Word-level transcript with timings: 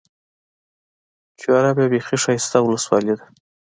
چوره 1.39 1.69
بيا 1.77 1.87
بېخي 1.91 2.17
ښايسته 2.23 2.57
اولسوالي 2.59 3.13
ده. 3.19 3.25